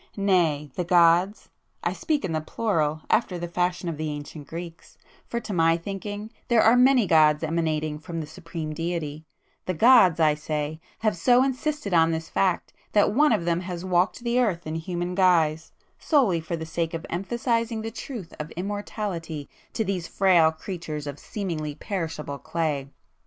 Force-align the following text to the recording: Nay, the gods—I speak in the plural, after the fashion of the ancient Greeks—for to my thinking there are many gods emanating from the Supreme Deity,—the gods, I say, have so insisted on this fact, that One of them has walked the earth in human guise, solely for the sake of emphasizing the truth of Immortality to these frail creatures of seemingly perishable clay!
Nay, 0.17 0.71
the 0.73 0.83
gods—I 0.83 1.93
speak 1.93 2.25
in 2.25 2.31
the 2.31 2.41
plural, 2.41 3.03
after 3.11 3.37
the 3.37 3.47
fashion 3.47 3.87
of 3.87 3.97
the 3.97 4.09
ancient 4.09 4.47
Greeks—for 4.47 5.39
to 5.39 5.53
my 5.53 5.77
thinking 5.77 6.31
there 6.47 6.63
are 6.63 6.75
many 6.75 7.05
gods 7.05 7.43
emanating 7.43 7.99
from 7.99 8.19
the 8.19 8.25
Supreme 8.25 8.73
Deity,—the 8.73 9.73
gods, 9.75 10.19
I 10.19 10.33
say, 10.33 10.81
have 11.01 11.15
so 11.15 11.43
insisted 11.43 11.93
on 11.93 12.09
this 12.09 12.29
fact, 12.29 12.73
that 12.93 13.13
One 13.13 13.31
of 13.31 13.45
them 13.45 13.59
has 13.59 13.85
walked 13.85 14.23
the 14.23 14.39
earth 14.39 14.65
in 14.65 14.73
human 14.73 15.13
guise, 15.13 15.71
solely 15.99 16.39
for 16.39 16.55
the 16.55 16.65
sake 16.65 16.95
of 16.95 17.05
emphasizing 17.11 17.81
the 17.83 17.91
truth 17.91 18.33
of 18.39 18.49
Immortality 18.57 19.47
to 19.73 19.85
these 19.85 20.07
frail 20.07 20.51
creatures 20.51 21.05
of 21.05 21.19
seemingly 21.19 21.75
perishable 21.75 22.39
clay! 22.39 22.89